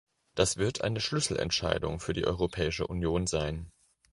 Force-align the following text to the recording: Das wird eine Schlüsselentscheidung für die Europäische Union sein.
Das 0.33 0.57
wird 0.57 0.81
eine 0.81 0.99
Schlüsselentscheidung 0.99 1.99
für 1.99 2.13
die 2.13 2.25
Europäische 2.25 2.87
Union 2.87 3.27
sein. 3.27 3.71